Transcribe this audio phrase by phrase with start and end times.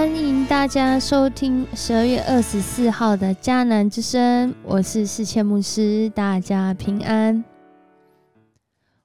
[0.00, 7.44] 欢迎大家收听十二月二十四号的迦南之声，我是世谦牧师，大家平安。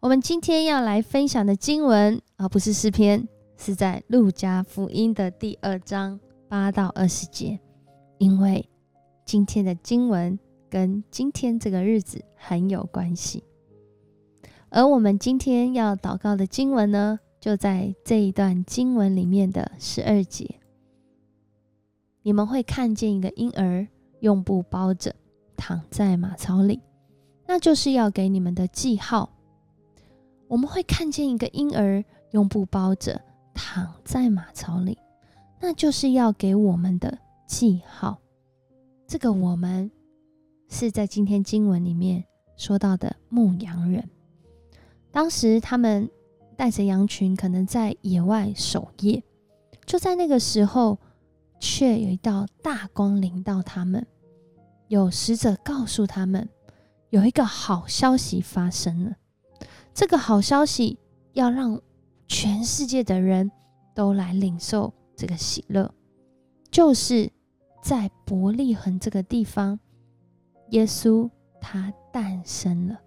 [0.00, 7.58] 我们今天要来分享的经文，而不是诗篇，是在路加福音的第二章八到二十节，
[8.18, 8.68] 因为
[9.24, 10.38] 今天的经文
[10.68, 13.42] 跟今天这个日子很有关系。
[14.68, 20.56] 而我们今天要祷告的经文呢，就在这一段经文里面的十二节。
[22.24, 23.84] 你们会看见一个婴儿
[24.20, 25.12] 用布包着
[25.56, 26.80] 躺在马槽里，
[27.46, 29.28] 那就是要给你们的记号。
[30.46, 33.20] 我们会看见一个婴儿用布包着
[33.52, 34.96] 躺在马槽里，
[35.60, 38.16] 那就是要给我们的记号。
[39.08, 39.90] 这个我们
[40.68, 42.22] 是在今天经文里面
[42.56, 44.08] 说到的牧羊人。
[45.10, 46.08] 当时他们
[46.56, 49.20] 带着羊群，可能在野外守夜，
[49.84, 50.96] 就在那个时候。
[51.62, 54.04] 却有一道大光临到他们，
[54.88, 56.48] 有使者告诉他们，
[57.10, 59.14] 有一个好消息发生了。
[59.94, 60.98] 这个好消息
[61.34, 61.80] 要让
[62.26, 63.48] 全世界的人
[63.94, 65.94] 都来领受这个喜乐，
[66.68, 67.30] 就是
[67.80, 69.78] 在伯利恒这个地方，
[70.70, 72.98] 耶稣他诞生了。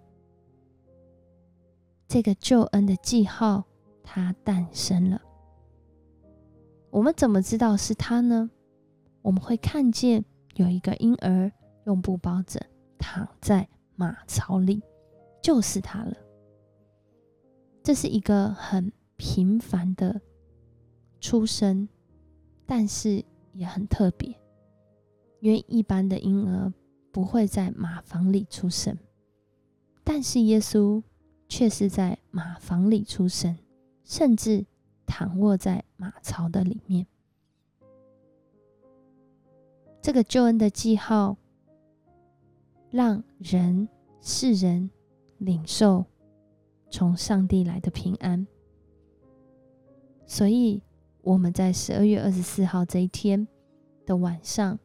[2.08, 3.66] 这个救恩的记号，
[4.02, 5.22] 他诞生了。
[6.96, 8.50] 我们怎么知道是他呢？
[9.22, 11.52] 我们会看见有一个婴儿
[11.84, 12.58] 用布包着
[12.98, 14.82] 躺在马槽里，
[15.44, 16.16] 就是他了。
[17.84, 20.22] 这是一个很平凡的
[21.20, 21.90] 出生，
[22.66, 24.34] 但是也很特别，
[25.42, 26.72] 因为一般的婴儿
[27.12, 28.98] 不会在马房里出生，
[30.02, 31.04] 但是耶稣
[31.50, 33.58] 却是在马房里出生，
[34.06, 34.66] 甚至。
[35.06, 37.06] 躺卧在马槽的里面，
[40.02, 41.38] 这个救恩的记号，
[42.90, 43.88] 让人
[44.22, 44.90] 世人
[45.38, 46.06] 领受
[46.90, 48.46] 从上帝来的平安。
[50.26, 50.82] 所以
[51.22, 53.48] 我们在十二月二十四号这一天
[54.06, 54.78] 的晚上，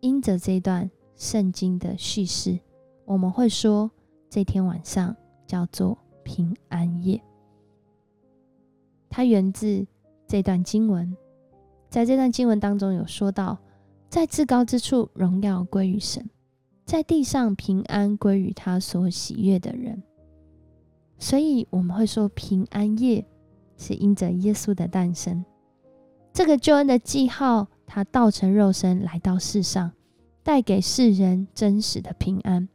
[0.00, 2.58] 因着这段圣经的叙事，
[3.04, 3.90] 我们会说
[4.28, 5.16] 这天晚上
[5.46, 7.22] 叫做平安夜。
[9.14, 9.86] 它源自
[10.26, 11.14] 这段经文，
[11.90, 13.58] 在这段经文当中有说到，
[14.08, 16.30] 在至高之处荣耀归于神，
[16.86, 20.02] 在地上平安归于他所喜悦的人。
[21.18, 23.22] 所以我们会说，平安夜
[23.76, 25.44] 是因着耶稣的诞生，
[26.32, 29.92] 这个救恩的记号，他道成肉身来到世上，
[30.42, 32.66] 带给世人真实的平安。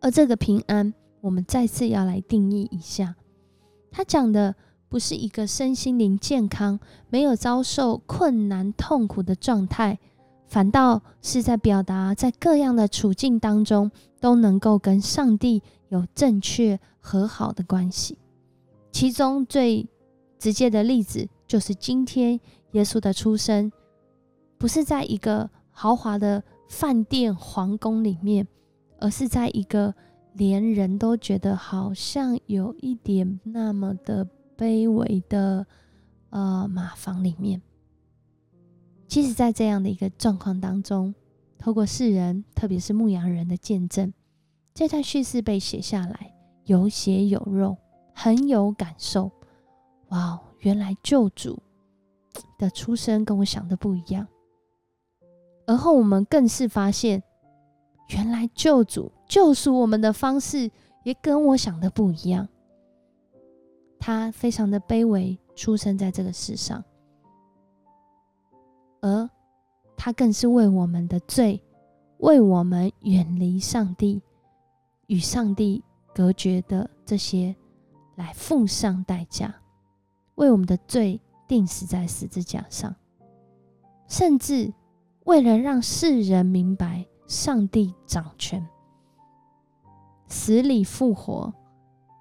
[0.00, 3.16] 而这个平安，我们再次要来定义一下，
[3.90, 4.54] 他讲的。
[4.90, 9.96] 不是一个身心灵健康、没有遭受困难痛苦的状态，
[10.48, 18.18] 反倒是在表达在各样的处境当中都能够跟上帝有正确和好的关系。
[18.90, 19.88] 其中最
[20.40, 22.40] 直接的例子就是今天
[22.72, 23.70] 耶稣的出生，
[24.58, 28.44] 不是在一个豪华的饭店皇宫里面，
[28.98, 29.94] 而是在一个
[30.32, 34.26] 连人都觉得好像有一点那么的。
[34.60, 35.66] 卑微的
[36.28, 37.62] 呃马房里面，
[39.08, 41.14] 其实，在这样的一个状况当中，
[41.56, 44.12] 透过世人，特别是牧羊人的见证，
[44.74, 46.34] 这段叙事被写下来，
[46.66, 47.78] 有血有肉，
[48.12, 49.30] 很有感受。
[50.08, 51.58] 哇，原来救主
[52.58, 54.28] 的出生跟我想的不一样。
[55.66, 57.22] 而后我们更是发现，
[58.10, 60.70] 原来救主救赎我们的方式
[61.04, 62.46] 也跟我想的不一样。
[64.00, 66.82] 他非常的卑微，出生在这个世上，
[69.02, 69.28] 而
[69.94, 71.62] 他更是为我们的罪，
[72.16, 74.22] 为我们远离上帝、
[75.08, 77.54] 与上帝隔绝的这些，
[78.16, 79.54] 来付上代价，
[80.36, 82.96] 为我们的罪钉死在十字架上，
[84.08, 84.72] 甚至
[85.24, 88.66] 为了让世人明白上帝掌权，
[90.26, 91.52] 死里复活，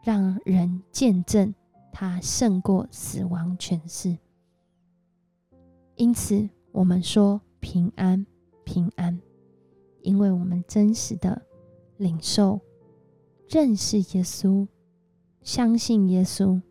[0.04, 1.56] 让人见证。
[1.92, 4.18] 他胜过死亡权势，
[5.96, 8.26] 因此我们说平安
[8.64, 9.20] 平安，
[10.02, 11.42] 因为我们真实的
[11.98, 12.60] 领受、
[13.50, 14.68] 认识耶稣、
[15.42, 16.62] 相信耶稣、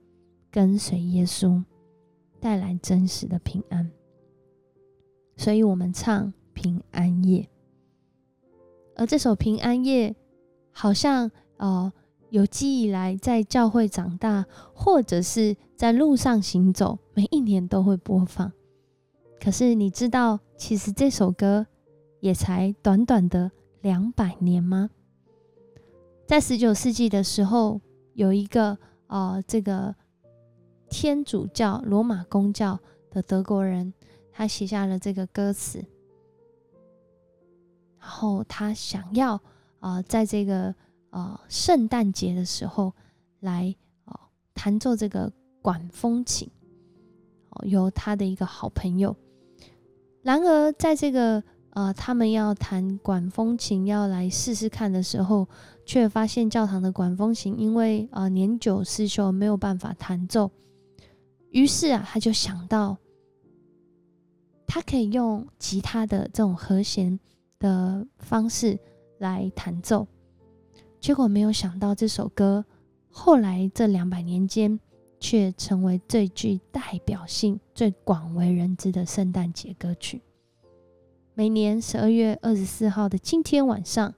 [0.51, 1.63] 跟随耶稣，
[2.41, 3.91] 带来真实的平安。
[5.37, 7.49] 所以，我们唱平安夜，
[8.97, 10.17] 而这首平安夜
[10.73, 11.93] 好像哦。
[12.31, 14.45] 有记忆来，在教会长大，
[14.75, 18.53] 或者是在路上行走，每一年都会播放。
[19.41, 21.67] 可是你知道，其实这首歌
[22.21, 24.91] 也才短短的两百年吗？
[26.27, 27.81] 在十九世纪的时候，
[28.13, 28.77] 有一个
[29.07, 29.95] 呃，这个
[30.91, 32.79] 天主教罗马公教
[33.11, 33.95] 的德国人，
[34.31, 35.83] 他写下了这个歌词，
[37.99, 39.41] 然后他想要
[39.81, 40.75] 啊，在这个
[41.11, 42.93] 呃圣诞节的时候
[43.41, 43.75] 来
[44.05, 44.19] 哦
[44.55, 45.33] 弹奏这个
[45.63, 46.51] 管风琴，
[47.51, 49.17] 哦，由他的一个好朋友。
[50.23, 55.49] 然而，在这个呃，他们要弹管风琴，要来试试看的时候，
[55.87, 60.51] 却发现教堂的管风琴因为呃年久失修，没有办法弹奏。
[61.51, 62.97] 于是啊，他就想到，
[64.67, 67.19] 他可以用吉他的这种和弦
[67.59, 68.79] 的方式
[69.19, 70.07] 来弹奏。
[71.01, 72.65] 结果没有想到，这首歌
[73.09, 74.79] 后来这两百年间，
[75.21, 80.21] 却成为最具代表性、最广为人知的圣诞节歌曲。
[81.35, 84.13] 每年十二月二十四号的今天晚上，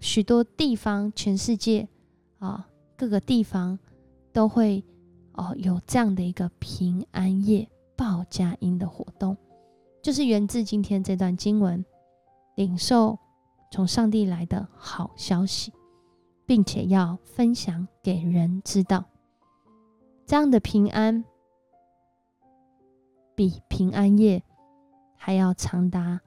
[0.00, 1.88] 许多地方、全世界
[2.38, 3.78] 啊各个地方
[4.32, 4.82] 都会
[5.32, 9.36] 哦有这样的一个平安夜报佳音的活动，
[10.02, 11.84] 就是源自今天这段经文，
[12.56, 13.16] 领受
[13.70, 15.72] 从上帝来的好消息，
[16.46, 19.04] 并且要分享给人知道。
[20.26, 21.24] 这样的平安，
[23.34, 24.42] 比平安夜
[25.16, 26.20] 还要长达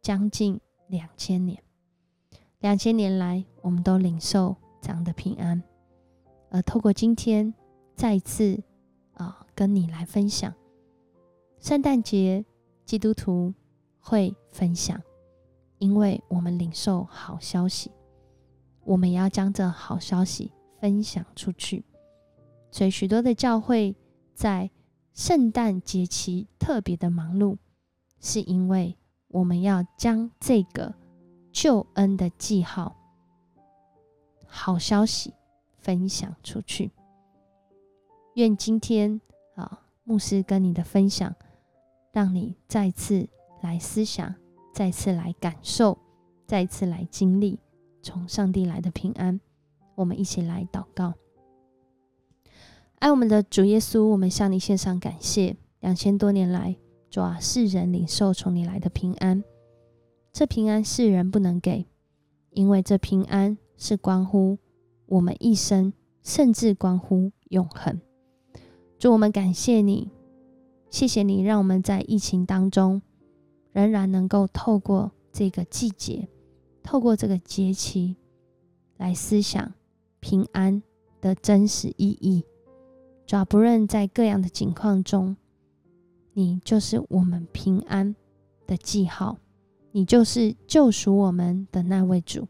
[0.00, 1.62] 将近两千年。
[2.60, 5.62] 两千年来，我们都领受这样的平安，
[6.50, 7.52] 而透过今天
[7.94, 8.62] 再次
[9.12, 10.54] 啊，跟你来分享，
[11.58, 12.44] 圣诞节
[12.84, 13.52] 基督徒
[14.00, 14.98] 会分享，
[15.78, 17.90] 因为我们领受好消息，
[18.84, 21.84] 我们也要将这好消息分享出去。
[22.70, 23.94] 所以，许多的教会
[24.34, 24.70] 在
[25.12, 27.56] 圣诞节期特别的忙碌，
[28.20, 28.96] 是因为
[29.28, 30.94] 我们要将这个
[31.52, 32.96] 救恩的记号、
[34.46, 35.32] 好消息
[35.78, 36.90] 分享出去。
[38.34, 39.20] 愿今天
[39.54, 41.32] 啊，牧师跟你的分享，
[42.12, 43.28] 让你再次
[43.62, 44.34] 来思想，
[44.72, 45.96] 再次来感受，
[46.44, 47.60] 再次来经历
[48.04, 49.40] 从上帝来的平安。
[49.96, 51.14] 我们一起来祷告。
[52.98, 55.56] 爱我们的主耶稣，我们向你献上感谢。
[55.80, 56.76] 两千多年来，
[57.10, 59.42] 主啊，世人领受从你来的平安，
[60.32, 61.86] 这平安世人不能给，
[62.50, 64.58] 因为这平安是关乎
[65.06, 65.92] 我们一生，
[66.22, 68.00] 甚至关乎永恒。
[68.98, 70.10] 主，我们感谢你，
[70.88, 73.02] 谢谢你，让我们在疫情当中，
[73.72, 76.26] 仍然能够透过这个季节，
[76.84, 78.14] 透过这个节期，
[78.98, 79.72] 来思想
[80.20, 80.80] 平安
[81.20, 82.44] 的真实意义。
[83.26, 85.34] 主要不论在各样的境况中，
[86.34, 88.14] 你就是我们平安
[88.66, 89.38] 的记号，
[89.92, 92.46] 你就是救赎我们的那位主，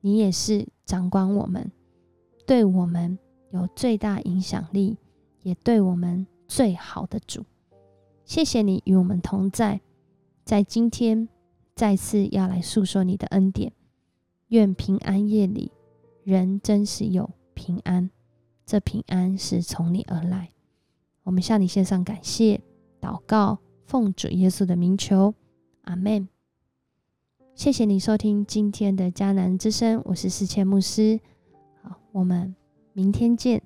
[0.00, 1.70] 你也是掌管我们，
[2.46, 3.18] 对我们
[3.50, 4.96] 有最大影响力，
[5.42, 7.44] 也对我们最好的主。
[8.24, 9.80] 谢谢你与我们同在，
[10.44, 11.28] 在今天
[11.82, 13.72] 再次要来诉说你的恩典。
[14.50, 15.72] 愿平安夜里，
[16.22, 18.08] 人真实有平安。
[18.64, 20.50] 这平安是从你而来，
[21.24, 22.62] 我们向你献上感谢、
[23.00, 25.34] 祷告，奉主耶稣的名求，
[25.80, 26.28] 阿门。
[27.56, 31.18] 谢谢你收听今天的迦南之声，我是世谦牧师。
[31.82, 32.54] 好，我们
[32.92, 33.60] 明天见。